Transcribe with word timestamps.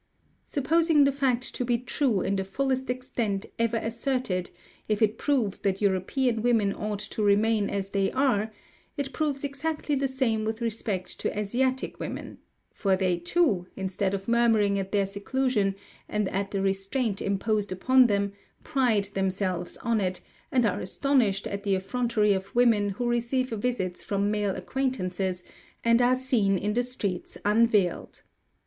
Supposing 0.45 1.03
the 1.03 1.11
fact 1.11 1.53
to 1.53 1.63
be 1.63 1.77
true 1.77 2.21
in 2.21 2.35
the 2.35 2.43
fullest 2.43 2.89
extent 2.89 3.45
ever 3.59 3.77
asserted, 3.77 4.49
if 4.89 4.99
it 4.99 5.19
proves 5.19 5.59
that 5.59 5.79
European 5.79 6.41
women 6.41 6.73
ought 6.73 6.97
to 7.01 7.21
remain 7.21 7.69
as 7.69 7.91
they 7.91 8.11
are, 8.13 8.51
it 8.97 9.13
proves 9.13 9.43
exactly 9.43 9.93
the 9.93 10.07
same 10.07 10.43
with 10.43 10.59
respect 10.59 11.19
to 11.19 11.37
Asiatic 11.39 11.99
women; 11.99 12.39
for 12.73 12.95
they 12.95 13.19
too, 13.19 13.67
instead 13.75 14.15
of 14.15 14.27
murmuring 14.27 14.79
at 14.79 14.91
their 14.91 15.05
seclusion, 15.05 15.75
and 16.09 16.27
at 16.29 16.49
the 16.49 16.63
restraint 16.63 17.21
imposed 17.21 17.71
upon 17.71 18.07
them, 18.07 18.33
pride 18.63 19.09
themselves 19.13 19.77
on 19.83 20.01
it, 20.01 20.19
and 20.51 20.65
are 20.65 20.79
astonished 20.79 21.45
at 21.45 21.61
the 21.61 21.75
effrontery 21.75 22.33
of 22.33 22.55
women 22.55 22.89
who 22.89 23.07
receive 23.07 23.51
visits 23.51 24.01
from 24.01 24.31
male 24.31 24.55
acquaintances, 24.55 25.43
and 25.83 26.01
are 26.01 26.15
seen 26.15 26.57
in 26.57 26.73
the 26.73 26.81
streets 26.81 27.37
unveiled. 27.45 28.23